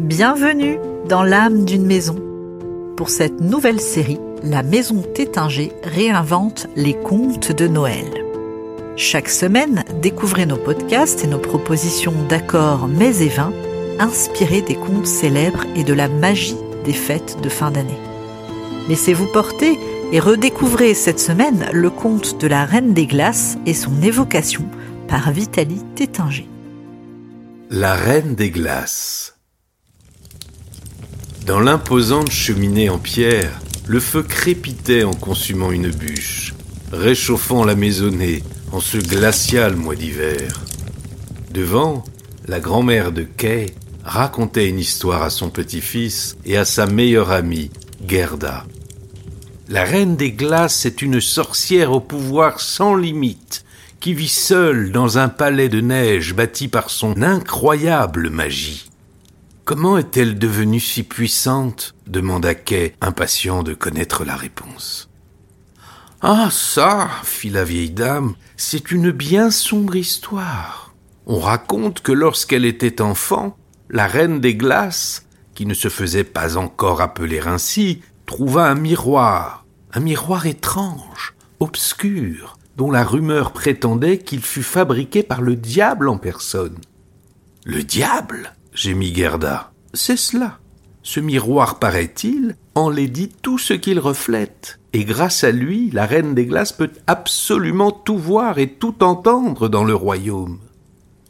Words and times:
Bienvenue 0.00 0.78
dans 1.10 1.22
l'âme 1.22 1.66
d'une 1.66 1.84
maison. 1.84 2.16
Pour 2.96 3.10
cette 3.10 3.42
nouvelle 3.42 3.80
série, 3.80 4.18
la 4.42 4.62
Maison 4.62 5.02
Tétinger 5.02 5.72
réinvente 5.84 6.68
les 6.74 6.94
contes 6.94 7.52
de 7.52 7.68
Noël. 7.68 8.06
Chaque 8.96 9.28
semaine, 9.28 9.84
découvrez 10.00 10.46
nos 10.46 10.56
podcasts 10.56 11.22
et 11.22 11.26
nos 11.26 11.38
propositions 11.38 12.14
d'accords 12.30 12.88
mets 12.88 13.20
et 13.20 13.28
vins 13.28 13.52
inspirés 13.98 14.62
des 14.62 14.74
contes 14.74 15.06
célèbres 15.06 15.66
et 15.76 15.84
de 15.84 15.92
la 15.92 16.08
magie 16.08 16.56
des 16.86 16.94
fêtes 16.94 17.36
de 17.42 17.50
fin 17.50 17.70
d'année. 17.70 18.00
Laissez-vous 18.88 19.30
porter 19.30 19.78
et 20.12 20.18
redécouvrez 20.18 20.94
cette 20.94 21.20
semaine 21.20 21.66
le 21.74 21.90
conte 21.90 22.40
de 22.40 22.46
la 22.46 22.64
Reine 22.64 22.94
des 22.94 23.06
Glaces 23.06 23.58
et 23.66 23.74
son 23.74 24.00
évocation 24.00 24.64
par 25.08 25.30
Vitaly 25.30 25.82
Tétinger. 25.94 26.48
La 27.68 27.92
Reine 27.92 28.34
des 28.34 28.50
Glaces 28.50 29.36
dans 31.46 31.60
l'imposante 31.60 32.30
cheminée 32.30 32.90
en 32.90 32.98
pierre, 32.98 33.60
le 33.86 33.98
feu 33.98 34.22
crépitait 34.22 35.04
en 35.04 35.14
consumant 35.14 35.72
une 35.72 35.90
bûche, 35.90 36.54
réchauffant 36.92 37.64
la 37.64 37.74
maisonnée 37.74 38.42
en 38.72 38.80
ce 38.80 38.98
glacial 38.98 39.74
mois 39.74 39.96
d'hiver. 39.96 40.60
Devant, 41.52 42.04
la 42.46 42.60
grand-mère 42.60 43.10
de 43.10 43.22
Kay 43.22 43.66
racontait 44.04 44.68
une 44.68 44.78
histoire 44.78 45.22
à 45.22 45.30
son 45.30 45.50
petit-fils 45.50 46.36
et 46.44 46.56
à 46.56 46.64
sa 46.64 46.86
meilleure 46.86 47.30
amie, 47.30 47.70
Gerda. 48.06 48.64
La 49.68 49.84
reine 49.84 50.16
des 50.16 50.32
glaces 50.32 50.84
est 50.84 51.00
une 51.00 51.20
sorcière 51.20 51.92
au 51.92 52.00
pouvoir 52.00 52.60
sans 52.60 52.94
limite, 52.94 53.64
qui 54.00 54.14
vit 54.14 54.28
seule 54.28 54.92
dans 54.92 55.18
un 55.18 55.28
palais 55.28 55.68
de 55.68 55.80
neige 55.80 56.34
bâti 56.34 56.68
par 56.68 56.90
son 56.90 57.22
incroyable 57.22 58.30
magie. 58.30 58.89
Comment 59.70 59.98
est-elle 59.98 60.36
devenue 60.36 60.80
si 60.80 61.04
puissante 61.04 61.94
demanda 62.08 62.56
Kay, 62.56 62.96
impatient 63.00 63.62
de 63.62 63.72
connaître 63.72 64.24
la 64.24 64.34
réponse. 64.34 65.08
Ah 66.22 66.48
ça, 66.50 67.08
fit 67.22 67.50
la 67.50 67.62
vieille 67.62 67.92
dame, 67.92 68.34
c'est 68.56 68.90
une 68.90 69.12
bien 69.12 69.52
sombre 69.52 69.94
histoire. 69.94 70.92
On 71.26 71.38
raconte 71.38 72.00
que 72.00 72.10
lorsqu'elle 72.10 72.64
était 72.64 73.00
enfant, 73.00 73.56
la 73.88 74.08
reine 74.08 74.40
des 74.40 74.56
glaces, 74.56 75.24
qui 75.54 75.66
ne 75.66 75.74
se 75.74 75.88
faisait 75.88 76.24
pas 76.24 76.56
encore 76.56 77.00
appeler 77.00 77.38
ainsi, 77.38 78.02
trouva 78.26 78.66
un 78.66 78.74
miroir, 78.74 79.64
un 79.92 80.00
miroir 80.00 80.46
étrange, 80.46 81.36
obscur, 81.60 82.58
dont 82.76 82.90
la 82.90 83.04
rumeur 83.04 83.52
prétendait 83.52 84.18
qu'il 84.18 84.42
fut 84.42 84.64
fabriqué 84.64 85.22
par 85.22 85.40
le 85.40 85.54
diable 85.54 86.08
en 86.08 86.18
personne. 86.18 86.78
Le 87.64 87.84
diable? 87.84 88.52
Gémit 88.80 89.14
Gerda. 89.14 89.72
C'est 89.92 90.16
cela. 90.16 90.58
Ce 91.02 91.20
miroir, 91.20 91.78
paraît-il, 91.78 92.56
enlaidit 92.74 93.30
tout 93.42 93.58
ce 93.58 93.74
qu'il 93.74 93.98
reflète. 93.98 94.80
Et 94.92 95.04
grâce 95.04 95.44
à 95.44 95.50
lui, 95.50 95.90
la 95.90 96.06
reine 96.06 96.34
des 96.34 96.46
glaces 96.46 96.72
peut 96.72 96.90
absolument 97.06 97.90
tout 97.90 98.16
voir 98.16 98.58
et 98.58 98.68
tout 98.68 99.02
entendre 99.02 99.68
dans 99.68 99.84
le 99.84 99.94
royaume. 99.94 100.58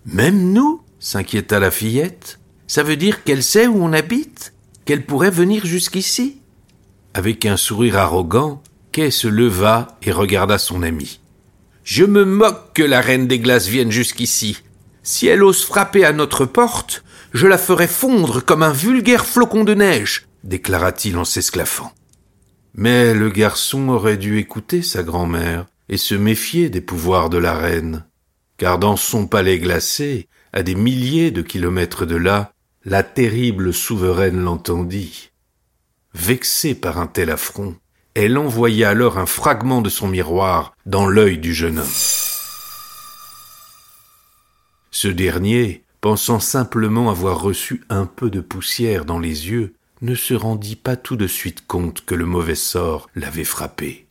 Même 0.07 0.53
nous 0.53 0.81
s'inquiéta 1.01 1.59
la 1.59 1.71
fillette. 1.71 2.39
Ça 2.67 2.83
veut 2.83 2.97
dire 2.97 3.25
qu'elle 3.25 3.43
sait 3.43 3.67
où 3.67 3.83
on 3.83 3.93
habite 3.93 4.55
Qu'elle 4.85 5.05
pourrait 5.05 5.31
venir 5.31 5.67
jusqu'ici 5.67 6.39
Avec 7.15 7.47
un 7.47 7.57
sourire 7.57 7.99
arrogant, 7.99 8.63
Kay 8.93 9.11
se 9.11 9.29
leva 9.29 9.99
et 10.03 10.13
regarda 10.13 10.59
son 10.59 10.83
ami. 10.83 11.21
Je 11.83 12.05
me 12.05 12.25
moque 12.25 12.75
que 12.75 12.83
la 12.83 13.01
reine 13.01 13.27
des 13.27 13.41
glaces 13.41 13.67
vienne 13.67 13.91
jusqu'ici. 13.91 14.59
Si 15.03 15.27
elle 15.27 15.43
ose 15.43 15.65
frapper 15.65 16.05
à 16.05 16.13
notre 16.13 16.45
porte, 16.45 17.03
je 17.33 17.47
la 17.47 17.59
ferai 17.59 17.87
fondre 17.87 18.45
comme 18.45 18.63
un 18.63 18.73
vulgaire 18.73 19.27
flocon 19.27 19.65
de 19.65 19.75
neige, 19.75 20.27
déclara-t-il 20.45 21.17
en 21.17 21.25
s'esclaffant. 21.25 21.93
Mais 22.75 23.15
le 23.15 23.31
garçon 23.31 23.89
aurait 23.89 24.17
dû 24.17 24.39
écouter 24.39 24.83
sa 24.83 25.03
grand-mère 25.03 25.67
et 25.89 25.97
se 25.97 26.15
méfier 26.15 26.71
des 26.71 26.81
pouvoirs 26.81 27.31
de 27.31 27.39
la 27.39 27.55
reine, 27.55 28.07
car 28.57 28.79
dans 28.79 28.97
son 28.97 29.27
palais 29.27 29.59
glacé, 29.59 30.29
à 30.53 30.63
des 30.63 30.75
milliers 30.75 31.31
de 31.31 31.43
kilomètres 31.43 32.07
de 32.07 32.17
là, 32.17 32.53
la 32.85 33.03
terrible 33.03 33.73
souveraine 33.73 34.41
l'entendit. 34.41 35.31
Vexée 36.15 36.75
par 36.75 36.99
un 36.99 37.07
tel 37.07 37.31
affront, 37.31 37.77
elle 38.15 38.37
envoya 38.39 38.91
alors 38.91 39.19
un 39.19 39.27
fragment 39.27 39.81
de 39.83 39.89
son 39.89 40.09
miroir 40.09 40.75
dans 40.87 41.07
l'œil 41.07 41.39
du 41.39 41.55
jeune 41.55 41.79
homme. 41.79 41.87
Ce 44.91 45.09
dernier, 45.09 45.85
pensant 46.01 46.41
simplement 46.41 47.11
avoir 47.11 47.41
reçu 47.41 47.85
un 47.89 48.07
peu 48.07 48.31
de 48.31 48.41
poussière 48.41 49.05
dans 49.05 49.19
les 49.19 49.49
yeux, 49.49 49.75
ne 50.03 50.15
se 50.15 50.35
rendit 50.35 50.77
pas 50.77 50.97
tout 50.97 51.17
de 51.17 51.27
suite 51.27 51.67
compte 51.67 52.05
que 52.05 52.15
le 52.15 52.25
mauvais 52.25 52.55
sort 52.55 53.09
l'avait 53.15 53.45
frappé. 53.45 54.07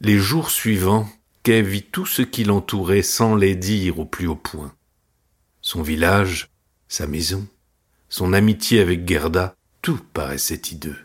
Les 0.00 0.18
jours 0.18 0.50
suivants, 0.50 1.08
Kay 1.42 1.62
vit 1.62 1.82
tout 1.82 2.06
ce 2.06 2.22
qui 2.22 2.44
l'entourait 2.44 3.02
sans 3.02 3.34
les 3.34 3.54
dire 3.54 3.98
au 3.98 4.04
plus 4.04 4.26
haut 4.26 4.36
point. 4.36 4.74
Son 5.62 5.80
village, 5.80 6.48
sa 6.88 7.06
maison, 7.06 7.46
son 8.08 8.32
amitié 8.32 8.80
avec 8.80 9.08
Gerda, 9.08 9.56
tout 9.80 10.00
paraissait 10.12 10.60
hideux. 10.70 10.98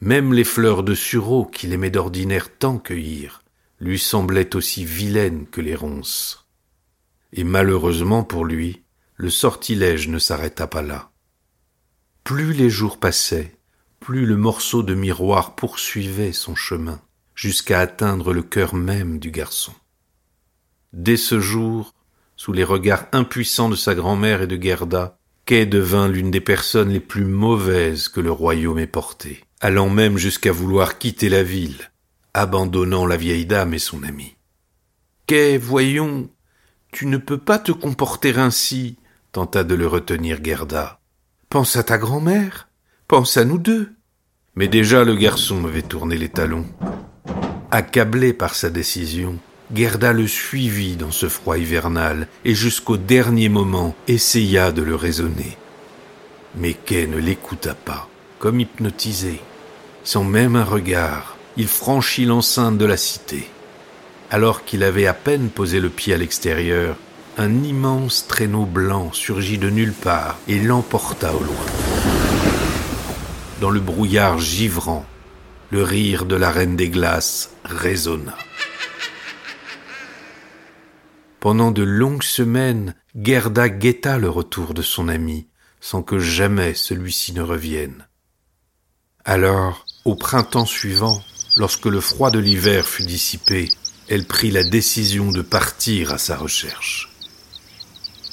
Même 0.00 0.32
les 0.32 0.44
fleurs 0.44 0.82
de 0.82 0.94
sureau 0.94 1.44
qu'il 1.44 1.72
aimait 1.72 1.90
d'ordinaire 1.90 2.56
tant 2.56 2.78
cueillir 2.78 3.42
lui 3.80 3.98
semblaient 3.98 4.56
aussi 4.56 4.84
vilaines 4.84 5.46
que 5.46 5.60
les 5.60 5.74
ronces. 5.74 6.47
Et 7.32 7.44
malheureusement 7.44 8.24
pour 8.24 8.44
lui, 8.44 8.82
le 9.16 9.30
sortilège 9.30 10.08
ne 10.08 10.18
s'arrêta 10.18 10.66
pas 10.66 10.82
là. 10.82 11.10
Plus 12.24 12.52
les 12.52 12.70
jours 12.70 12.98
passaient, 12.98 13.56
plus 14.00 14.26
le 14.26 14.36
morceau 14.36 14.82
de 14.82 14.94
miroir 14.94 15.54
poursuivait 15.54 16.32
son 16.32 16.54
chemin, 16.54 17.00
jusqu'à 17.34 17.80
atteindre 17.80 18.32
le 18.32 18.42
cœur 18.42 18.74
même 18.74 19.18
du 19.18 19.30
garçon. 19.30 19.72
Dès 20.92 21.16
ce 21.16 21.40
jour, 21.40 21.94
sous 22.36 22.52
les 22.52 22.64
regards 22.64 23.06
impuissants 23.12 23.68
de 23.68 23.76
sa 23.76 23.94
grand-mère 23.94 24.42
et 24.42 24.46
de 24.46 24.60
Gerda, 24.60 25.18
Kay 25.44 25.66
devint 25.66 26.08
l'une 26.08 26.30
des 26.30 26.40
personnes 26.40 26.90
les 26.90 27.00
plus 27.00 27.24
mauvaises 27.24 28.08
que 28.08 28.20
le 28.20 28.30
royaume 28.30 28.78
ait 28.78 28.86
portées, 28.86 29.42
allant 29.60 29.90
même 29.90 30.18
jusqu'à 30.18 30.52
vouloir 30.52 30.98
quitter 30.98 31.28
la 31.28 31.42
ville, 31.42 31.90
abandonnant 32.34 33.06
la 33.06 33.16
vieille 33.16 33.46
dame 33.46 33.74
et 33.74 33.78
son 33.78 34.02
ami. 34.02 34.36
Kay, 35.26 35.58
voyons, 35.58 36.30
tu 36.92 37.06
ne 37.06 37.16
peux 37.16 37.38
pas 37.38 37.58
te 37.58 37.72
comporter 37.72 38.36
ainsi, 38.36 38.96
tenta 39.32 39.64
de 39.64 39.74
le 39.74 39.86
retenir 39.86 40.42
Gerda. 40.42 41.00
Pense 41.50 41.76
à 41.76 41.82
ta 41.82 41.98
grand-mère, 41.98 42.68
pense 43.06 43.36
à 43.36 43.44
nous 43.44 43.58
deux. 43.58 43.92
Mais 44.54 44.68
déjà 44.68 45.04
le 45.04 45.14
garçon 45.14 45.64
avait 45.64 45.82
tourné 45.82 46.16
les 46.16 46.28
talons. 46.28 46.66
Accablé 47.70 48.32
par 48.32 48.54
sa 48.54 48.70
décision, 48.70 49.38
Gerda 49.74 50.12
le 50.12 50.26
suivit 50.26 50.96
dans 50.96 51.10
ce 51.10 51.28
froid 51.28 51.58
hivernal 51.58 52.26
et 52.44 52.54
jusqu'au 52.54 52.96
dernier 52.96 53.48
moment 53.48 53.94
essaya 54.08 54.72
de 54.72 54.82
le 54.82 54.94
raisonner. 54.94 55.56
Mais 56.56 56.72
Kay 56.72 57.06
ne 57.06 57.18
l'écouta 57.18 57.74
pas, 57.74 58.08
comme 58.38 58.60
hypnotisé. 58.60 59.40
Sans 60.04 60.24
même 60.24 60.56
un 60.56 60.64
regard, 60.64 61.36
il 61.56 61.68
franchit 61.68 62.24
l'enceinte 62.24 62.78
de 62.78 62.86
la 62.86 62.96
cité. 62.96 63.48
Alors 64.30 64.64
qu'il 64.64 64.84
avait 64.84 65.06
à 65.06 65.14
peine 65.14 65.48
posé 65.48 65.80
le 65.80 65.88
pied 65.88 66.12
à 66.12 66.18
l'extérieur, 66.18 66.96
un 67.38 67.62
immense 67.62 68.26
traîneau 68.26 68.66
blanc 68.66 69.10
surgit 69.12 69.56
de 69.56 69.70
nulle 69.70 69.94
part 69.94 70.38
et 70.48 70.58
l'emporta 70.58 71.32
au 71.34 71.42
loin. 71.42 71.66
Dans 73.60 73.70
le 73.70 73.80
brouillard 73.80 74.38
givrant, 74.38 75.06
le 75.70 75.82
rire 75.82 76.26
de 76.26 76.36
la 76.36 76.50
reine 76.50 76.76
des 76.76 76.90
glaces 76.90 77.50
résonna. 77.64 78.36
Pendant 81.40 81.70
de 81.70 81.82
longues 81.82 82.22
semaines, 82.22 82.94
Gerda 83.14 83.68
guetta 83.68 84.18
le 84.18 84.28
retour 84.28 84.74
de 84.74 84.82
son 84.82 85.08
ami, 85.08 85.48
sans 85.80 86.02
que 86.02 86.18
jamais 86.18 86.74
celui-ci 86.74 87.32
ne 87.32 87.42
revienne. 87.42 88.06
Alors, 89.24 89.86
au 90.04 90.16
printemps 90.16 90.66
suivant, 90.66 91.22
lorsque 91.56 91.86
le 91.86 92.00
froid 92.00 92.30
de 92.30 92.38
l'hiver 92.38 92.86
fut 92.86 93.04
dissipé, 93.04 93.68
elle 94.08 94.24
prit 94.24 94.50
la 94.50 94.64
décision 94.64 95.30
de 95.30 95.42
partir 95.42 96.12
à 96.12 96.18
sa 96.18 96.36
recherche. 96.36 97.10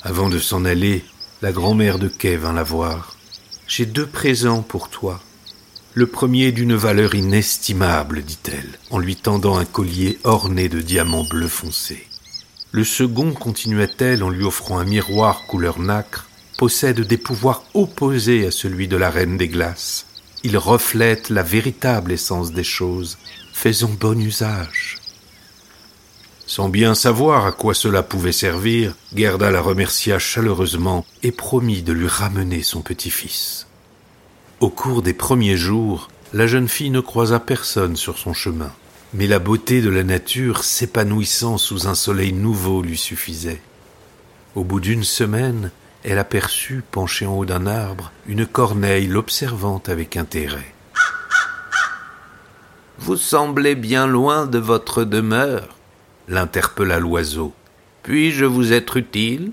Avant 0.03 0.29
de 0.29 0.39
s'en 0.39 0.63
aller, 0.63 1.03
la 1.41 1.51
grand-mère 1.51 1.99
de 1.99 2.07
Kay 2.07 2.37
vint 2.37 2.53
la 2.53 2.63
voir. 2.63 3.17
J'ai 3.67 3.85
deux 3.85 4.05
présents 4.05 4.61
pour 4.61 4.89
toi. 4.89 5.21
Le 5.93 6.07
premier 6.07 6.51
d'une 6.51 6.75
valeur 6.75 7.15
inestimable, 7.15 8.21
dit-elle, 8.21 8.79
en 8.89 8.99
lui 8.99 9.15
tendant 9.15 9.57
un 9.57 9.65
collier 9.65 10.17
orné 10.23 10.69
de 10.69 10.79
diamants 10.79 11.25
bleus 11.25 11.47
foncés. 11.47 12.07
Le 12.71 12.83
second, 12.83 13.33
continua-t-elle 13.33 14.23
en 14.23 14.29
lui 14.29 14.43
offrant 14.43 14.79
un 14.79 14.85
miroir 14.85 15.45
couleur 15.47 15.79
nacre, 15.79 16.27
possède 16.57 17.01
des 17.01 17.17
pouvoirs 17.17 17.63
opposés 17.73 18.45
à 18.45 18.51
celui 18.51 18.87
de 18.87 18.97
la 18.97 19.09
reine 19.09 19.37
des 19.37 19.47
glaces. 19.47 20.05
Il 20.43 20.57
reflète 20.57 21.29
la 21.29 21.43
véritable 21.43 22.11
essence 22.11 22.51
des 22.51 22.63
choses. 22.63 23.17
Faisons 23.53 23.95
bon 23.99 24.19
usage. 24.21 24.97
Sans 26.47 26.69
bien 26.69 26.93
savoir 26.93 27.47
à 27.47 27.51
quoi 27.51 27.73
cela 27.73 28.03
pouvait 28.03 28.31
servir, 28.31 28.93
Gerda 29.15 29.49
la 29.49 29.61
remercia 29.61 30.19
chaleureusement 30.19 31.05
et 31.23 31.31
promit 31.31 31.81
de 31.81 31.91
lui 31.91 32.07
ramener 32.07 32.61
son 32.61 32.81
petit-fils. 32.81 33.67
Au 34.59 34.69
cours 34.69 35.01
des 35.01 35.13
premiers 35.13 35.57
jours, 35.57 36.09
la 36.33 36.45
jeune 36.45 36.67
fille 36.67 36.91
ne 36.91 36.99
croisa 36.99 37.39
personne 37.39 37.95
sur 37.95 38.19
son 38.19 38.33
chemin, 38.33 38.71
mais 39.13 39.25
la 39.25 39.39
beauté 39.39 39.81
de 39.81 39.89
la 39.89 40.03
nature 40.03 40.63
s'épanouissant 40.63 41.57
sous 41.57 41.87
un 41.87 41.95
soleil 41.95 42.31
nouveau 42.31 42.83
lui 42.83 42.97
suffisait. 42.97 43.61
Au 44.53 44.63
bout 44.63 44.79
d'une 44.79 45.03
semaine, 45.03 45.71
elle 46.03 46.19
aperçut, 46.19 46.83
penchée 46.91 47.25
en 47.25 47.33
haut 47.37 47.45
d'un 47.45 47.65
arbre, 47.65 48.11
une 48.27 48.45
corneille 48.45 49.07
l'observant 49.07 49.81
avec 49.87 50.15
intérêt. 50.15 50.75
Vous 52.99 53.17
semblez 53.17 53.75
bien 53.75 54.05
loin 54.05 54.45
de 54.45 54.59
votre 54.59 55.03
demeure, 55.03 55.74
l'interpella 56.27 56.99
l'oiseau. 56.99 57.53
Puis-je 58.03 58.45
vous 58.45 58.73
être 58.73 58.97
utile? 58.97 59.51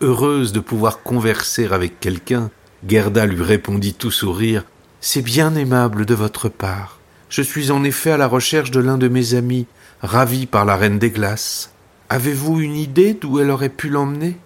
Heureuse 0.00 0.52
de 0.52 0.60
pouvoir 0.60 1.02
converser 1.02 1.66
avec 1.72 2.00
quelqu'un, 2.00 2.50
Gerda 2.86 3.26
lui 3.26 3.42
répondit 3.42 3.94
tout 3.94 4.10
sourire. 4.10 4.64
C'est 5.00 5.22
bien 5.22 5.54
aimable 5.54 6.06
de 6.06 6.14
votre 6.14 6.48
part. 6.48 6.98
Je 7.28 7.42
suis 7.42 7.70
en 7.70 7.82
effet 7.82 8.10
à 8.10 8.16
la 8.16 8.28
recherche 8.28 8.70
de 8.70 8.80
l'un 8.80 8.98
de 8.98 9.08
mes 9.08 9.34
amis, 9.34 9.66
ravi 10.02 10.46
par 10.46 10.64
la 10.64 10.76
reine 10.76 10.98
des 10.98 11.10
glaces. 11.10 11.72
Avez-vous 12.08 12.60
une 12.60 12.76
idée 12.76 13.14
d'où 13.14 13.40
elle 13.40 13.50
aurait 13.50 13.68
pu 13.68 13.88
l'emmener? 13.88 14.36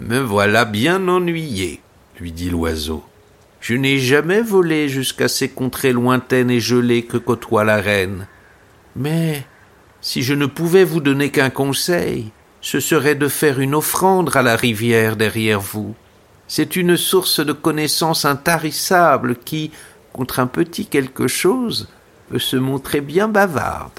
Me 0.00 0.18
voilà 0.18 0.64
bien 0.64 1.06
ennuyé, 1.06 1.80
lui 2.18 2.32
dit 2.32 2.50
l'oiseau. 2.50 3.04
Je 3.60 3.74
n'ai 3.74 3.98
jamais 3.98 4.42
volé 4.42 4.88
jusqu'à 4.88 5.28
ces 5.28 5.48
contrées 5.48 5.92
lointaines 5.92 6.50
et 6.50 6.60
gelées 6.60 7.04
que 7.04 7.16
côtoie 7.16 7.64
la 7.64 7.76
reine. 7.76 8.26
Mais 8.96 9.46
si 10.04 10.22
je 10.22 10.34
ne 10.34 10.44
pouvais 10.44 10.84
vous 10.84 11.00
donner 11.00 11.30
qu'un 11.30 11.48
conseil, 11.48 12.30
ce 12.60 12.78
serait 12.78 13.14
de 13.14 13.26
faire 13.26 13.58
une 13.58 13.74
offrande 13.74 14.30
à 14.36 14.42
la 14.42 14.54
rivière 14.54 15.16
derrière 15.16 15.62
vous. 15.62 15.94
C'est 16.46 16.76
une 16.76 16.98
source 16.98 17.40
de 17.40 17.54
connaissances 17.54 18.26
intarissables 18.26 19.34
qui, 19.34 19.70
contre 20.12 20.40
un 20.40 20.46
petit 20.46 20.84
quelque 20.84 21.26
chose, 21.26 21.88
peut 22.28 22.38
se 22.38 22.56
montrer 22.56 23.00
bien 23.00 23.28
bavarde. 23.28 23.98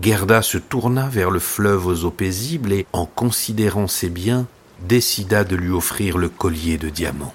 Gerda 0.00 0.40
se 0.40 0.56
tourna 0.56 1.08
vers 1.08 1.32
le 1.32 1.40
fleuve 1.40 1.88
aux 1.88 2.04
eaux 2.04 2.12
paisibles 2.12 2.72
et, 2.72 2.86
en 2.92 3.04
considérant 3.04 3.88
ses 3.88 4.10
biens, 4.10 4.46
décida 4.82 5.42
de 5.42 5.56
lui 5.56 5.72
offrir 5.72 6.16
le 6.16 6.28
collier 6.28 6.78
de 6.78 6.90
diamants. 6.90 7.34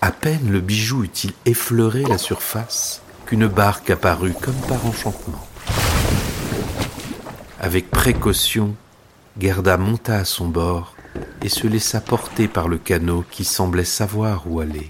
À 0.00 0.12
peine 0.12 0.50
le 0.50 0.60
bijou 0.60 1.04
eut-il 1.04 1.34
effleuré 1.44 2.04
la 2.04 2.16
surface 2.16 3.02
qu'une 3.26 3.48
barque 3.48 3.90
apparut 3.90 4.32
comme 4.32 4.60
par 4.66 4.86
enchantement. 4.86 5.47
Avec 7.60 7.90
précaution, 7.90 8.76
Gerda 9.36 9.76
monta 9.76 10.18
à 10.18 10.24
son 10.24 10.46
bord 10.46 10.94
et 11.42 11.48
se 11.48 11.66
laissa 11.66 12.00
porter 12.00 12.46
par 12.46 12.68
le 12.68 12.78
canot 12.78 13.24
qui 13.32 13.44
semblait 13.44 13.84
savoir 13.84 14.44
où 14.46 14.60
aller. 14.60 14.88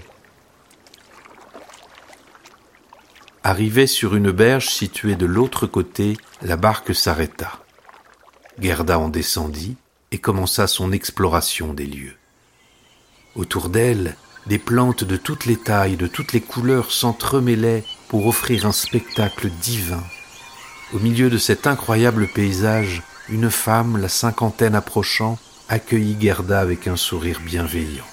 Arrivée 3.43 3.87
sur 3.87 4.15
une 4.15 4.29
berge 4.29 4.69
située 4.69 5.15
de 5.15 5.25
l'autre 5.25 5.65
côté, 5.65 6.15
la 6.43 6.57
barque 6.57 6.93
s'arrêta. 6.93 7.59
Gerda 8.59 8.99
en 8.99 9.09
descendit 9.09 9.75
et 10.11 10.19
commença 10.19 10.67
son 10.67 10.91
exploration 10.91 11.73
des 11.73 11.87
lieux. 11.87 12.17
Autour 13.33 13.69
d'elle, 13.69 14.15
des 14.45 14.59
plantes 14.59 15.03
de 15.03 15.17
toutes 15.17 15.47
les 15.47 15.57
tailles, 15.57 15.97
de 15.97 16.07
toutes 16.07 16.33
les 16.33 16.41
couleurs 16.41 16.91
s'entremêlaient 16.91 17.83
pour 18.09 18.27
offrir 18.27 18.67
un 18.67 18.71
spectacle 18.71 19.49
divin 19.49 20.03
au 20.93 20.99
milieu 20.99 21.29
de 21.29 21.37
cet 21.37 21.67
incroyable 21.67 22.27
paysage, 22.27 23.03
une 23.29 23.51
femme, 23.51 23.97
la 23.97 24.09
cinquantaine 24.09 24.75
approchant, 24.75 25.37
accueillit 25.67 26.17
Gerda 26.19 26.59
avec 26.59 26.87
un 26.87 26.95
sourire 26.95 27.39
bienveillant. 27.41 28.07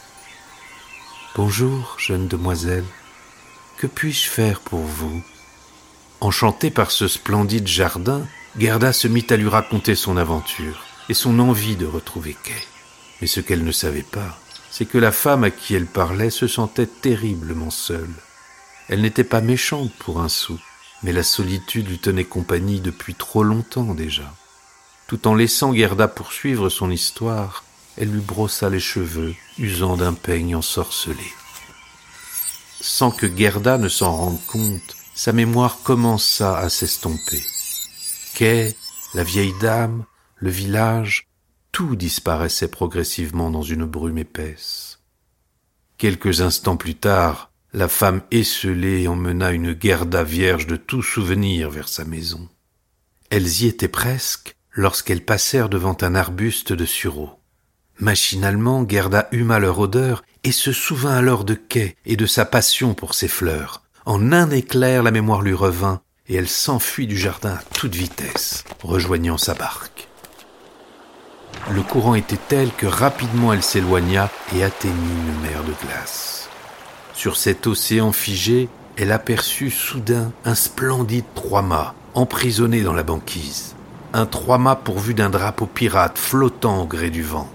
Bonjour, 1.35 1.97
jeune 1.99 2.29
demoiselle. 2.29 2.85
Que 3.79 3.87
puis-je 3.87 4.29
faire 4.29 4.61
pour 4.61 4.81
vous? 4.81 5.23
Enchantée 6.21 6.71
par 6.71 6.91
ce 6.91 7.09
splendide 7.09 7.67
jardin, 7.67 8.27
Gerda 8.59 8.93
se 8.93 9.09
mit 9.09 9.27
à 9.31 9.37
lui 9.37 9.49
raconter 9.49 9.95
son 9.95 10.17
aventure 10.17 10.85
et 11.09 11.15
son 11.15 11.39
envie 11.39 11.77
de 11.77 11.87
retrouver 11.87 12.37
Kay. 12.43 12.53
Mais 13.21 13.27
ce 13.27 13.41
qu'elle 13.41 13.65
ne 13.65 13.73
savait 13.73 14.03
pas, 14.03 14.39
c'est 14.71 14.87
que 14.87 14.99
la 14.99 15.13
femme 15.13 15.45
à 15.45 15.51
qui 15.51 15.75
elle 15.75 15.87
parlait 15.87 16.31
se 16.31 16.47
sentait 16.47 16.87
terriblement 16.87 17.71
seule. 17.71 18.15
Elle 18.89 19.01
n'était 19.01 19.25
pas 19.25 19.41
méchante 19.41 19.93
pour 19.99 20.21
un 20.21 20.29
sou, 20.29 20.59
mais 21.03 21.13
la 21.13 21.23
solitude 21.23 21.89
lui 21.89 21.99
tenait 21.99 22.25
compagnie 22.25 22.81
depuis 22.81 23.15
trop 23.15 23.43
longtemps 23.43 23.95
déjà. 23.95 24.35
Tout 25.07 25.29
en 25.29 25.35
laissant 25.35 25.73
Gerda 25.73 26.09
poursuivre 26.09 26.69
son 26.69 26.91
histoire, 26.91 27.65
elle 27.97 28.11
lui 28.11 28.21
brossa 28.21 28.69
les 28.69 28.81
cheveux, 28.81 29.35
usant 29.59 29.97
d'un 29.97 30.15
peigne 30.15 30.57
ensorcelé. 30.57 31.33
Sans 32.81 33.11
que 33.11 33.27
Gerda 33.27 33.79
ne 33.79 33.89
s'en 33.89 34.15
rende 34.15 34.45
compte, 34.47 34.97
sa 35.15 35.33
mémoire 35.33 35.79
commença 35.83 36.59
à 36.59 36.69
s'estomper. 36.69 37.43
Quai, 38.35 38.77
la 39.15 39.25
vieille 39.25 39.55
dame, 39.61 40.05
le 40.37 40.51
village, 40.51 41.27
tout 41.73 41.97
disparaissait 41.97 42.69
progressivement 42.69 43.51
dans 43.51 43.63
une 43.63 43.85
brume 43.85 44.19
épaisse. 44.19 45.01
Quelques 45.99 46.43
instants 46.43 46.77
plus 46.77 46.97
tard, 46.97 47.51
la 47.77 47.89
femme 47.89 48.23
esselée 48.31 49.07
emmena 49.07 49.51
une 49.51 49.77
Gerda 49.79 50.25
vierge 50.25 50.67
de 50.67 50.77
tout 50.77 51.03
souvenir 51.03 51.69
vers 51.69 51.89
sa 51.89 52.07
maison. 52.07 52.49
Elles 53.29 53.65
y 53.65 53.67
étaient 53.67 53.87
presque 53.87 54.57
lorsqu'elles 54.73 55.25
passèrent 55.25 55.69
devant 55.69 55.97
un 56.01 56.15
arbuste 56.15 56.73
de 56.73 56.87
sureau. 56.87 57.29
Machinalement, 58.01 58.87
Gerda 58.89 59.29
huma 59.31 59.59
leur 59.59 59.79
odeur 59.79 60.25
et 60.43 60.53
se 60.53 60.73
souvint 60.73 61.19
alors 61.19 61.45
de 61.45 61.53
Quai 61.53 61.97
et 62.07 62.17
de 62.17 62.25
sa 62.25 62.47
passion 62.47 62.95
pour 62.95 63.13
ses 63.13 63.29
fleurs. 63.29 63.83
En 64.07 64.33
un 64.33 64.51
éclair, 64.51 65.03
la 65.03 65.11
mémoire 65.11 65.43
lui 65.43 65.53
revint 65.53 66.01
et 66.29 66.35
elle 66.37 66.49
s'enfuit 66.49 67.07
du 67.07 67.19
jardin 67.19 67.57
à 67.57 67.63
toute 67.75 67.95
vitesse, 67.95 68.65
rejoignant 68.83 69.37
sa 69.37 69.53
barque. 69.53 70.09
Le 71.71 71.83
courant 71.83 72.15
était 72.15 72.39
tel 72.49 72.71
que 72.73 72.87
rapidement 72.87 73.53
elle 73.53 73.63
s'éloigna 73.63 74.31
et 74.55 74.65
atteignit 74.65 74.95
une 74.95 75.41
mer 75.43 75.63
de 75.63 75.75
glace. 75.87 76.46
Sur 77.17 77.39
cet 77.39 77.67
océan 77.67 78.13
figé, 78.13 78.69
elle 78.99 79.11
aperçut 79.11 79.71
soudain 79.71 80.33
un 80.45 80.55
splendide 80.55 81.25
trois-mâts 81.35 81.95
emprisonné 82.13 82.83
dans 82.83 82.93
la 82.93 83.03
banquise. 83.05 83.75
Un 84.13 84.27
trois-mâts 84.27 84.77
pourvu 84.77 85.15
d'un 85.15 85.31
drapeau 85.31 85.65
pirate 85.65 86.19
flottant 86.19 86.83
au 86.83 86.87
gré 86.87 87.09
du 87.09 87.23
vent. 87.23 87.51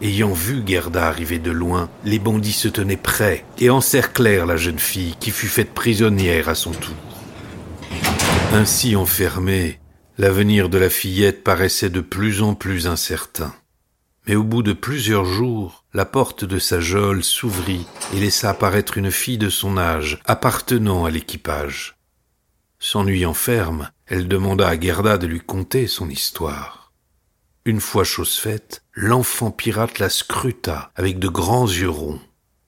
Ayant 0.00 0.32
vu 0.32 0.62
Gerda 0.66 1.06
arriver 1.06 1.38
de 1.38 1.50
loin, 1.50 1.90
les 2.06 2.18
bandits 2.18 2.52
se 2.52 2.68
tenaient 2.68 2.96
prêts 2.96 3.44
et 3.58 3.68
encerclèrent 3.68 4.46
la 4.46 4.56
jeune 4.56 4.78
fille 4.78 5.14
qui 5.20 5.30
fut 5.30 5.48
faite 5.48 5.74
prisonnière 5.74 6.48
à 6.48 6.54
son 6.54 6.72
tour. 6.72 6.96
Ainsi 8.54 8.96
enfermée, 8.96 9.78
l'avenir 10.16 10.70
de 10.70 10.78
la 10.78 10.88
fillette 10.88 11.44
paraissait 11.44 11.90
de 11.90 12.00
plus 12.00 12.40
en 12.40 12.54
plus 12.54 12.86
incertain. 12.86 13.52
Mais 14.26 14.34
au 14.34 14.42
bout 14.42 14.62
de 14.62 14.72
plusieurs 14.72 15.24
jours, 15.24 15.84
la 15.94 16.04
porte 16.04 16.44
de 16.44 16.58
sa 16.58 16.80
geôle 16.80 17.22
s'ouvrit 17.22 17.86
et 18.12 18.18
laissa 18.18 18.50
apparaître 18.50 18.98
une 18.98 19.12
fille 19.12 19.38
de 19.38 19.50
son 19.50 19.78
âge, 19.78 20.20
appartenant 20.24 21.04
à 21.04 21.10
l'équipage. 21.10 21.96
S'ennuyant 22.80 23.34
ferme, 23.34 23.90
elle 24.06 24.28
demanda 24.28 24.68
à 24.68 24.78
Gerda 24.78 25.16
de 25.16 25.26
lui 25.26 25.40
conter 25.40 25.86
son 25.86 26.10
histoire. 26.10 26.92
Une 27.64 27.80
fois 27.80 28.04
chose 28.04 28.36
faite, 28.36 28.82
l'enfant 28.94 29.50
pirate 29.50 29.98
la 29.98 30.08
scruta 30.08 30.90
avec 30.96 31.18
de 31.18 31.28
grands 31.28 31.66
yeux 31.66 31.90
ronds. 31.90 32.20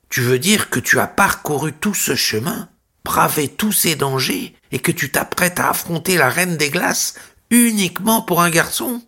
Tu 0.09 0.23
veux 0.23 0.39
dire 0.39 0.71
que 0.71 0.81
tu 0.81 0.99
as 0.99 1.07
parcouru 1.07 1.73
tout 1.73 1.95
ce 1.95 2.15
chemin, 2.15 2.69
bravé 3.05 3.49
tous 3.49 3.73
ces 3.73 3.95
dangers, 3.95 4.55
et 4.73 4.79
que 4.79 4.93
tu 4.93 5.11
t'apprêtes 5.11 5.61
à 5.61 5.71
affronter 5.71 6.17
la 6.17 6.31
reine 6.31 6.57
des 6.57 6.71
glaces 6.71 7.15
uniquement 7.51 8.23
pour 8.23 8.43
un 8.43 8.51
garçon? 8.51 9.03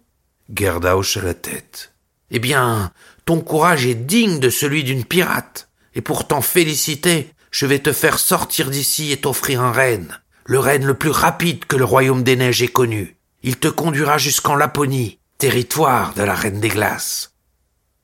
Gerda 0.55 0.97
hocha 0.97 1.23
la 1.23 1.35
tête. 1.35 1.93
Eh 2.31 2.39
bien, 2.39 2.93
ton 3.25 3.41
courage 3.41 3.87
est 3.87 3.95
digne 3.95 4.41
de 4.41 4.51
celui 4.51 4.85
d'une 4.85 5.05
pirate, 5.05 5.69
et 5.95 6.01
pour 6.01 6.27
t'en 6.27 6.41
féliciter, 6.41 7.33
je 7.51 7.67
vais 7.67 7.81
te 7.81 7.93
faire 7.93 8.19
sortir 8.19 8.71
d'ici 8.71 9.13
et 9.13 9.17
t'offrir 9.17 9.61
un 9.61 9.73
renne, 9.73 10.21
le 10.45 10.59
renne 10.59 10.85
le 10.85 10.95
plus 10.95 11.11
rapide 11.11 11.65
que 11.65 11.77
le 11.77 11.85
royaume 11.85 12.23
des 12.23 12.37
neiges 12.37 12.63
ait 12.63 12.69
connu. 12.69 13.17
Il 13.43 13.57
te 13.57 13.69
conduira 13.69 14.19
jusqu'en 14.19 14.55
Laponie, 14.55 15.19
territoire 15.39 16.15
de 16.15 16.23
la 16.23 16.35
reine 16.35 16.61
des 16.61 16.69
glaces. 16.69 17.35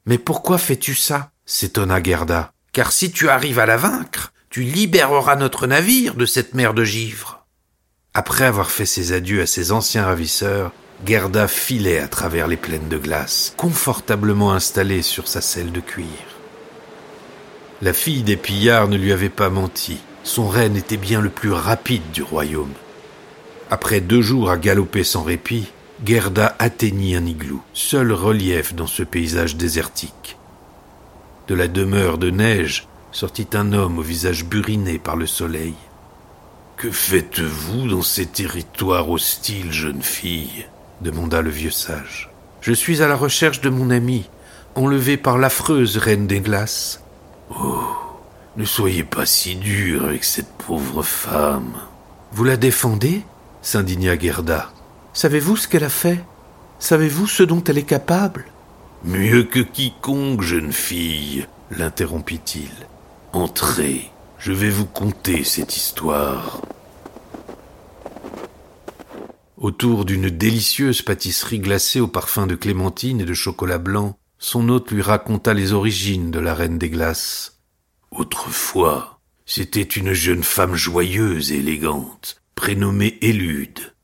Mais 0.07 0.19
pourquoi 0.19 0.59
fais-tu 0.59 0.95
ça? 0.95 1.31
s'étonna 1.45 2.03
Gerda. 2.03 2.53
Car 2.73 2.93
si 2.93 3.11
tu 3.11 3.29
arrives 3.29 3.59
à 3.59 3.67
la 3.67 3.77
vaincre, 3.77 4.33
tu 4.51 4.63
libéreras 4.63 5.37
notre 5.37 5.67
navire 5.67 6.15
de 6.15 6.27
cette 6.27 6.55
mer 6.55 6.75
de 6.75 6.85
givre. 6.85 7.47
Après 8.15 8.45
avoir 8.45 8.71
fait 8.71 8.87
ses 8.87 9.13
adieux 9.13 9.43
à 9.43 9.47
ses 9.47 9.73
anciens 9.73 10.07
ravisseurs, 10.07 10.73
Gerda 11.05 11.47
filait 11.47 11.99
à 11.99 12.09
travers 12.09 12.49
les 12.49 12.57
plaines 12.57 12.89
de 12.89 12.97
glace, 12.97 13.53
confortablement 13.57 14.53
installée 14.53 15.03
sur 15.03 15.29
sa 15.29 15.41
selle 15.41 15.71
de 15.71 15.81
cuir. 15.81 16.07
La 17.83 17.93
fille 17.93 18.23
des 18.23 18.37
pillards 18.37 18.89
ne 18.89 18.97
lui 18.97 19.13
avait 19.13 19.29
pas 19.29 19.51
menti. 19.51 19.99
Son 20.25 20.49
renne 20.49 20.77
était 20.77 20.97
bien 20.97 21.21
le 21.21 21.29
plus 21.29 21.53
rapide 21.53 22.11
du 22.13 22.23
royaume. 22.23 22.73
Après 23.71 24.01
deux 24.01 24.23
jours 24.23 24.51
à 24.51 24.57
galoper 24.57 25.05
sans 25.05 25.23
répit, 25.23 25.71
Gerda 26.05 26.57
atteignit 26.59 27.17
un 27.17 27.27
igloo, 27.27 27.61
seul 27.75 28.13
relief 28.13 28.75
dans 28.75 28.87
ce 28.87 29.03
paysage 29.03 29.57
désertique. 29.57 30.37
De 31.49 31.55
la 31.55 31.69
demeure 31.69 32.17
de 32.19 32.31
neige 32.31 32.89
sortit 33.13 33.49
un 33.53 33.73
homme 33.73 33.99
au 33.99 34.03
visage 34.03 34.45
buriné 34.47 34.99
par 34.99 35.17
le 35.17 35.27
soleil. 35.27 35.75
Que 36.77 36.91
faites-vous 36.91 37.89
dans 37.89 38.03
ces 38.03 38.27
territoires 38.27 39.11
hostiles, 39.11 39.73
jeune 39.73 40.03
fille? 40.03 40.67
Demanda 41.01 41.43
le 41.43 41.51
vieux 41.51 41.71
sage. 41.71 42.31
Je 42.61 42.73
suis 42.73 43.03
à 43.03 43.09
la 43.09 43.17
recherche 43.17 43.61
de 43.61 43.71
mon 43.71 43.91
ami, 43.91 44.29
enlevé 44.75 45.17
par 45.17 45.39
l'affreuse 45.39 45.97
reine 45.97 46.27
des 46.27 46.41
glaces. 46.41 47.03
Oh, 47.51 47.83
ne 48.57 48.65
soyez 48.65 49.05
pas 49.05 49.27
si 49.27 49.57
dur 49.57 50.05
avec 50.05 50.25
cette 50.25 50.53
pauvre 50.53 51.03
femme. 51.03 51.75
Vous 52.33 52.45
la 52.45 52.57
défendez? 52.57 53.23
s'indigna 53.63 54.19
Gerda. 54.19 54.71
Savez-vous 55.13 55.57
ce 55.57 55.69
qu'elle 55.69 55.85
a 55.85 55.89
fait? 55.89 56.21
Savez-vous 56.79 57.27
ce 57.27 57.43
dont 57.43 57.63
elle 57.65 57.79
est 57.79 57.83
capable? 57.83 58.47
Mieux 59.05 59.45
que 59.45 59.61
quiconque, 59.61 60.43
jeune 60.43 60.73
fille, 60.73 61.47
l'interrompit-il. 61.71 62.71
Entrez, 63.33 64.11
je 64.39 64.53
vais 64.53 64.71
vous 64.71 64.87
conter 64.87 65.45
cette 65.45 65.77
histoire. 65.77 66.61
Autour 69.57 70.05
d'une 70.05 70.29
délicieuse 70.29 71.01
pâtisserie 71.01 71.61
glacée 71.61 71.99
au 71.99 72.09
parfum 72.09 72.47
de 72.47 72.55
clémentine 72.55 73.23
et 73.23 73.25
de 73.25 73.33
chocolat 73.33 73.79
blanc, 73.79 74.19
son 74.39 74.69
hôte 74.69 74.91
lui 74.91 75.01
raconta 75.01 75.55
les 75.55 75.73
origines 75.73 76.31
de 76.31 76.39
la 76.39 76.53
reine 76.53 76.77
des 76.77 76.91
glaces. 76.91 77.59
Autrefois, 78.11 79.21
c'était 79.47 79.81
une 79.81 80.13
jeune 80.13 80.43
femme 80.43 80.75
joyeuse 80.75 81.53
et 81.53 81.57
élégante, 81.57 82.43
prénommée 82.55 83.17
Élude. 83.23 83.95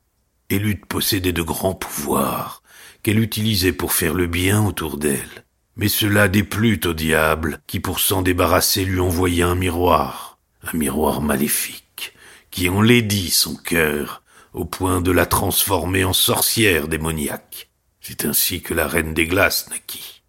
Élude 0.49 0.87
possédait 0.87 1.33
de 1.33 1.43
grands 1.43 1.75
pouvoirs, 1.75 2.63
qu'elle 3.03 3.19
utilisait 3.19 3.73
pour 3.73 3.93
faire 3.93 4.15
le 4.15 4.25
bien 4.25 4.65
autour 4.65 4.97
d'elle. 4.97 5.45
Mais 5.75 5.87
cela 5.87 6.29
déplut 6.29 6.79
au 6.85 6.93
diable, 6.93 7.61
qui 7.67 7.79
pour 7.79 7.99
s'en 7.99 8.23
débarrasser 8.23 8.85
lui 8.85 8.99
envoya 8.99 9.49
un 9.49 9.55
miroir, 9.55 10.39
un 10.63 10.75
miroir 10.75 11.21
maléfique, 11.21 12.15
qui 12.49 12.69
enlaidit 12.69 13.29
son 13.29 13.55
cœur, 13.55 14.22
au 14.53 14.65
point 14.65 15.01
de 15.01 15.11
la 15.11 15.25
transformer 15.25 16.03
en 16.03 16.13
sorcière 16.13 16.87
démoniaque. 16.87 17.69
C'est 18.01 18.25
ainsi 18.25 18.61
que 18.61 18.73
la 18.73 18.87
reine 18.87 19.13
des 19.13 19.27
glaces 19.27 19.69
naquit. 19.69 20.23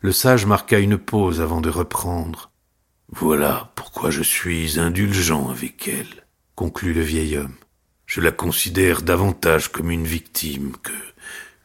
Le 0.00 0.12
sage 0.12 0.46
marqua 0.46 0.78
une 0.78 0.98
pause 0.98 1.40
avant 1.40 1.60
de 1.60 1.70
reprendre. 1.70 2.50
Voilà 3.08 3.72
pourquoi 3.76 4.10
je 4.10 4.22
suis 4.22 4.78
indulgent 4.80 5.48
avec 5.48 5.88
elle, 5.88 6.26
conclut 6.54 6.92
le 6.92 7.02
vieil 7.02 7.36
homme. 7.36 7.54
Je 8.06 8.20
la 8.20 8.32
considère 8.32 9.02
davantage 9.02 9.70
comme 9.70 9.90
une 9.90 10.06
victime 10.06 10.72
que 10.82 10.92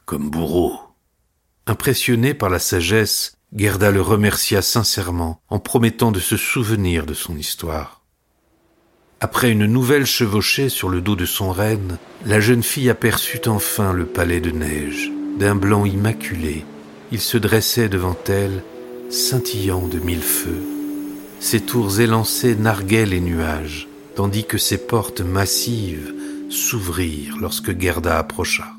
comme 0.05 0.29
bourreau. 0.29 0.79
Impressionné 1.67 2.33
par 2.33 2.50
la 2.50 2.59
sagesse, 2.59 3.38
Gerda 3.55 3.91
le 3.91 4.01
remercia 4.01 4.61
sincèrement 4.61 5.41
en 5.50 5.59
promettant 5.59 6.11
de 6.11 6.19
se 6.19 6.38
souvenir 6.38 7.05
de 7.05 7.13
son 7.13 7.38
histoire. 7.38 8.00
Après 9.23 9.51
une 9.51 9.67
nouvelle 9.67 10.07
chevauchée 10.07 10.67
sur 10.67 10.89
le 10.89 10.99
dos 10.99 11.15
de 11.15 11.27
son 11.27 11.51
reine, 11.51 11.99
la 12.25 12.39
jeune 12.39 12.63
fille 12.63 12.89
aperçut 12.89 13.47
enfin 13.47 13.93
le 13.93 14.07
palais 14.07 14.41
de 14.41 14.49
neige. 14.49 15.11
D'un 15.37 15.53
blanc 15.53 15.85
immaculé, 15.85 16.65
il 17.11 17.21
se 17.21 17.37
dressait 17.37 17.87
devant 17.87 18.17
elle, 18.27 18.63
scintillant 19.11 19.87
de 19.87 19.99
mille 19.99 20.23
feux. 20.23 20.63
Ses 21.39 21.61
tours 21.61 21.99
élancées 21.99 22.55
narguaient 22.55 23.05
les 23.05 23.19
nuages, 23.19 23.87
tandis 24.15 24.43
que 24.43 24.57
ses 24.57 24.79
portes 24.79 25.21
massives 25.21 26.15
s'ouvrirent 26.49 27.37
lorsque 27.39 27.79
Gerda 27.79 28.17
approcha. 28.17 28.69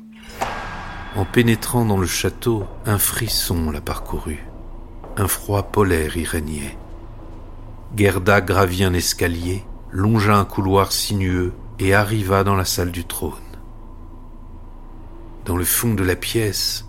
En 1.15 1.23
pénétrant 1.23 1.85
dans 1.85 1.97
le 1.97 2.07
château, 2.07 2.65
un 2.85 2.97
frisson 2.97 3.71
la 3.71 3.79
parcourut. 3.79 4.45
Un 5.15 5.29
froid 5.29 5.63
polaire 5.63 6.17
y 6.17 6.25
régnait. 6.25 6.77
Gerda 7.95 8.41
gravit 8.41 8.83
un 8.83 8.93
escalier, 8.93 9.63
longea 9.93 10.35
un 10.35 10.43
couloir 10.43 10.91
sinueux 10.91 11.53
et 11.79 11.93
arriva 11.93 12.43
dans 12.43 12.55
la 12.55 12.65
salle 12.65 12.91
du 12.91 13.05
trône. 13.05 13.31
Dans 15.45 15.55
le 15.55 15.63
fond 15.63 15.93
de 15.93 16.03
la 16.03 16.15
pièce, 16.15 16.85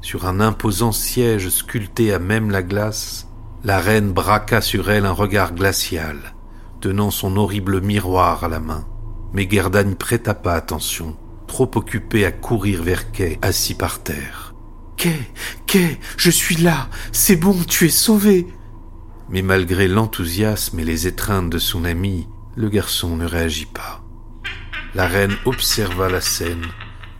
sur 0.00 0.26
un 0.26 0.38
imposant 0.38 0.92
siège 0.92 1.48
sculpté 1.48 2.12
à 2.12 2.20
même 2.20 2.50
la 2.50 2.62
glace, 2.62 3.28
la 3.64 3.80
reine 3.80 4.12
braqua 4.12 4.60
sur 4.60 4.90
elle 4.90 5.06
un 5.06 5.12
regard 5.12 5.54
glacial, 5.54 6.34
tenant 6.80 7.10
son 7.10 7.36
horrible 7.36 7.80
miroir 7.80 8.44
à 8.44 8.48
la 8.48 8.60
main. 8.60 8.84
Mais 9.32 9.48
Gerda 9.50 9.82
n'y 9.82 9.94
prêta 9.94 10.34
pas 10.34 10.54
attention 10.54 11.16
trop 11.52 11.70
occupé 11.74 12.24
à 12.24 12.32
courir 12.32 12.82
vers 12.82 13.12
Kay, 13.12 13.38
assis 13.42 13.74
par 13.74 14.02
terre. 14.02 14.54
Kay, 14.96 15.20
Kay, 15.66 15.98
je 16.16 16.30
suis 16.30 16.56
là, 16.56 16.88
c'est 17.12 17.36
bon, 17.36 17.54
tu 17.68 17.84
es 17.84 17.90
sauvé. 17.90 18.46
Mais 19.28 19.42
malgré 19.42 19.86
l'enthousiasme 19.86 20.80
et 20.80 20.84
les 20.84 21.06
étreintes 21.06 21.50
de 21.50 21.58
son 21.58 21.84
ami, 21.84 22.26
le 22.54 22.68
garçon 22.68 23.16
ne 23.16 23.26
réagit 23.26 23.66
pas. 23.66 24.02
La 24.94 25.06
reine 25.06 25.36
observa 25.44 26.08
la 26.08 26.20
scène, 26.20 26.66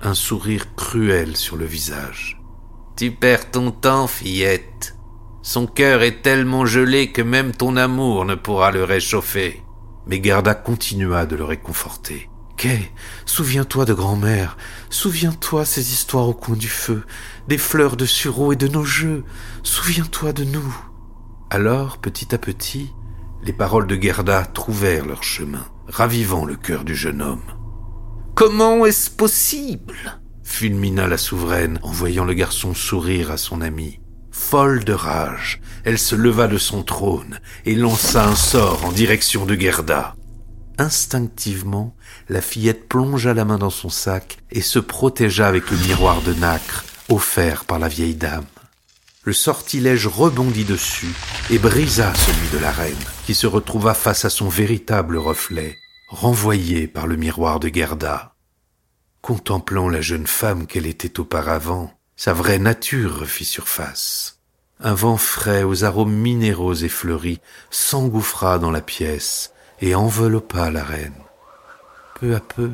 un 0.02 0.14
sourire 0.14 0.74
cruel 0.74 1.36
sur 1.36 1.56
le 1.56 1.64
visage. 1.64 2.40
Tu 2.96 3.10
perds 3.10 3.50
ton 3.50 3.70
temps, 3.70 4.06
fillette. 4.06 4.96
Son 5.42 5.66
cœur 5.66 6.02
est 6.02 6.22
tellement 6.22 6.66
gelé 6.66 7.10
que 7.10 7.22
même 7.22 7.52
ton 7.52 7.76
amour 7.76 8.24
ne 8.24 8.34
pourra 8.34 8.70
le 8.70 8.84
réchauffer. 8.84 9.62
Mais 10.06 10.20
Garda 10.20 10.54
continua 10.54 11.26
de 11.26 11.36
le 11.36 11.44
réconforter. 11.44 12.28
Kay, 12.56 12.92
souviens-toi 13.24 13.86
de 13.86 13.94
grand-mère, 13.94 14.56
souviens-toi 14.90 15.64
ces 15.64 15.92
histoires 15.92 16.28
au 16.28 16.34
coin 16.34 16.54
du 16.54 16.68
feu, 16.68 17.04
des 17.48 17.58
fleurs 17.58 17.96
de 17.96 18.04
sureau 18.04 18.52
et 18.52 18.56
de 18.56 18.68
nos 18.68 18.84
jeux, 18.84 19.24
souviens-toi 19.62 20.32
de 20.32 20.44
nous. 20.44 20.76
Alors, 21.50 21.98
petit 21.98 22.34
à 22.34 22.38
petit, 22.38 22.92
les 23.44 23.52
paroles 23.52 23.86
de 23.86 24.00
Gerda 24.00 24.44
trouvèrent 24.44 25.06
leur 25.06 25.24
chemin, 25.24 25.66
ravivant 25.88 26.44
le 26.44 26.56
cœur 26.56 26.84
du 26.84 26.94
jeune 26.94 27.22
homme. 27.22 27.42
Comment 28.34 28.86
est-ce 28.86 29.10
possible? 29.10 30.20
fulmina 30.42 31.06
la 31.06 31.16
souveraine 31.18 31.78
en 31.82 31.90
voyant 31.90 32.24
le 32.24 32.34
garçon 32.34 32.74
sourire 32.74 33.30
à 33.30 33.36
son 33.36 33.60
ami. 33.60 34.00
Folle 34.30 34.84
de 34.84 34.92
rage, 34.92 35.60
elle 35.84 35.98
se 35.98 36.14
leva 36.14 36.46
de 36.46 36.58
son 36.58 36.82
trône 36.82 37.40
et 37.64 37.74
lança 37.74 38.26
un 38.26 38.34
sort 38.34 38.84
en 38.84 38.92
direction 38.92 39.46
de 39.46 39.54
Gerda. 39.54 40.14
Instinctivement, 40.78 41.94
la 42.28 42.40
fillette 42.40 42.88
plongea 42.88 43.34
la 43.34 43.44
main 43.44 43.58
dans 43.58 43.70
son 43.70 43.88
sac 43.90 44.38
et 44.50 44.62
se 44.62 44.78
protégea 44.78 45.46
avec 45.46 45.70
le 45.70 45.76
miroir 45.78 46.22
de 46.22 46.32
nacre 46.34 46.84
offert 47.08 47.64
par 47.64 47.78
la 47.78 47.88
vieille 47.88 48.14
dame. 48.14 48.44
Le 49.24 49.32
sortilège 49.32 50.08
rebondit 50.08 50.64
dessus 50.64 51.14
et 51.48 51.58
brisa 51.58 52.12
celui 52.12 52.48
de 52.52 52.58
la 52.58 52.72
reine, 52.72 52.96
qui 53.24 53.34
se 53.34 53.46
retrouva 53.46 53.94
face 53.94 54.24
à 54.24 54.30
son 54.30 54.48
véritable 54.48 55.16
reflet, 55.16 55.76
renvoyé 56.08 56.88
par 56.88 57.06
le 57.06 57.14
miroir 57.14 57.60
de 57.60 57.68
Gerda. 57.68 58.34
Contemplant 59.20 59.88
la 59.88 60.00
jeune 60.00 60.26
femme 60.26 60.66
qu'elle 60.66 60.86
était 60.86 61.20
auparavant, 61.20 61.92
sa 62.16 62.32
vraie 62.32 62.58
nature 62.58 63.20
refit 63.20 63.44
surface. 63.44 64.40
Un 64.80 64.94
vent 64.94 65.16
frais 65.16 65.62
aux 65.62 65.84
arômes 65.84 66.12
minéraux 66.12 66.74
et 66.74 66.88
fleuris 66.88 67.40
s'engouffra 67.70 68.58
dans 68.58 68.72
la 68.72 68.80
pièce 68.80 69.52
et 69.80 69.94
enveloppa 69.94 70.72
la 70.72 70.82
reine. 70.82 71.22
Peu 72.18 72.34
à 72.34 72.40
peu, 72.40 72.72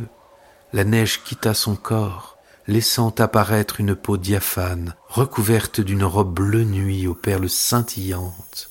la 0.73 0.85
neige 0.85 1.23
quitta 1.23 1.53
son 1.53 1.77
corps, 1.77 2.38
laissant 2.69 3.15
apparaître 3.19 3.81
une 3.81 3.97
peau 3.97 4.19
diaphane, 4.19 4.95
recouverte 5.09 5.81
d'une 5.81 6.05
robe 6.05 6.35
bleu 6.35 6.65
nuit 6.65 7.07
aux 7.07 7.15
perles 7.15 7.49
scintillantes. 7.49 8.71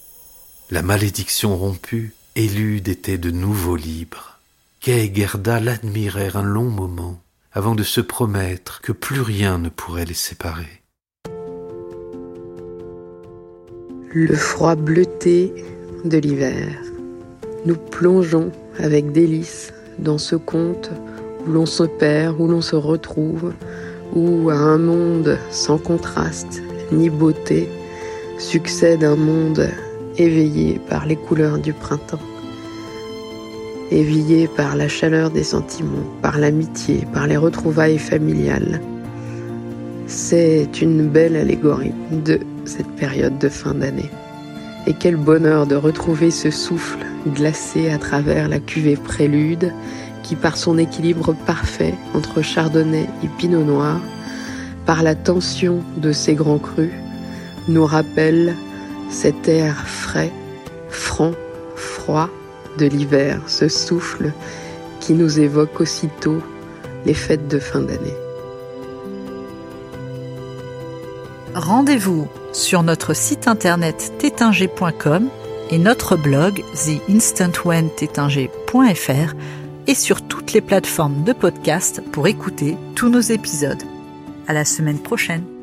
La 0.70 0.84
malédiction 0.84 1.58
rompue, 1.58 2.14
Élude 2.36 2.88
était 2.88 3.18
de 3.18 3.32
nouveau 3.32 3.76
libre. 3.76 4.40
Kay 4.80 5.08
et 5.08 5.14
Gerda 5.14 5.60
l'admirèrent 5.60 6.38
un 6.38 6.44
long 6.44 6.70
moment, 6.70 7.20
avant 7.52 7.74
de 7.74 7.82
se 7.82 8.00
promettre 8.00 8.82
que 8.82 8.92
plus 8.92 9.22
rien 9.22 9.58
ne 9.58 9.70
pourrait 9.70 10.06
les 10.06 10.14
séparer. 10.14 10.84
Le 14.14 14.36
froid 14.36 14.76
bleuté 14.76 15.54
de 16.06 16.18
l'hiver 16.18 16.70
nous 17.66 17.76
plongeons 17.76 18.52
avec 18.78 19.12
délice 19.12 19.74
dans 20.00 20.18
ce 20.18 20.36
conte 20.36 20.92
où 21.46 21.52
l'on 21.52 21.66
se 21.66 21.84
perd, 21.84 22.40
où 22.40 22.48
l'on 22.48 22.62
se 22.62 22.76
retrouve, 22.76 23.54
où 24.14 24.50
à 24.50 24.56
un 24.56 24.78
monde 24.78 25.38
sans 25.52 25.78
contraste 25.78 26.62
ni 26.92 27.10
beauté 27.10 27.70
succède 28.38 29.04
un 29.04 29.16
monde 29.16 29.70
éveillé 30.18 30.80
par 30.90 31.06
les 31.06 31.16
couleurs 31.16 31.58
du 31.58 31.74
printemps, 31.74 32.20
éveillé 33.92 34.48
par 34.48 34.76
la 34.76 34.88
chaleur 34.88 35.30
des 35.30 35.44
sentiments, 35.44 36.08
par 36.22 36.38
l'amitié, 36.38 37.08
par 37.14 37.28
les 37.28 37.38
retrouvailles 37.38 38.00
familiales. 38.00 38.82
C'est 40.08 40.82
une 40.82 41.08
belle 41.08 41.36
allégorie 41.36 41.94
de 42.12 42.40
cette 42.66 42.90
période 42.92 43.38
de 43.38 43.50
fin 43.50 43.74
d'année. 43.74 44.10
Et 44.88 44.94
quel 44.94 45.18
bonheur 45.18 45.68
de 45.68 45.76
retrouver 45.76 46.32
ce 46.32 46.50
souffle 46.50 47.00
glacé 47.28 47.90
à 47.90 47.98
travers 47.98 48.48
la 48.48 48.60
cuvée 48.60 48.96
prélude 48.96 49.74
qui 50.28 50.36
par 50.36 50.58
son 50.58 50.78
équilibre 50.78 51.34
parfait 51.46 51.96
entre 52.14 52.42
chardonnay 52.42 53.08
et 53.24 53.30
pinot 53.38 53.64
noir 53.64 54.02
par 54.86 55.02
la 55.02 55.16
tension 55.16 55.82
de 55.96 56.12
ces 56.12 56.34
grands 56.34 56.60
crus, 56.60 56.92
nous 57.70 57.86
rappelle 57.86 58.54
cet 59.10 59.48
air 59.48 59.88
frais, 59.88 60.34
franc, 60.90 61.32
froid 61.78 62.30
de 62.78 62.88
l'hiver, 62.88 63.40
ce 63.48 63.70
souffle 63.70 64.34
qui 65.00 65.14
nous 65.14 65.40
évoque 65.40 65.80
aussitôt 65.80 66.40
les 67.06 67.14
fêtes 67.14 67.48
de 67.48 67.60
fin 67.60 67.80
d'année. 67.80 68.18
Rendez-vous 71.56 72.28
sur 72.52 72.84
notre 72.84 73.14
site 73.14 73.48
internet 73.48 74.12
tétinger.com 74.20 75.30
et 75.70 75.78
notre 75.78 76.18
blog 76.18 76.66
theinstantwhentétinger.fr 76.74 79.34
et 79.88 79.96
sur 79.96 80.22
toutes 80.22 80.54
les 80.54 80.62
plateformes 80.62 81.24
de 81.24 81.34
podcast 81.34 82.02
pour 82.12 82.28
écouter 82.28 82.78
tous 82.96 83.10
nos 83.10 83.22
épisodes. 83.22 83.84
À 84.48 84.54
la 84.54 84.66
semaine 84.66 85.00
prochaine. 85.00 85.57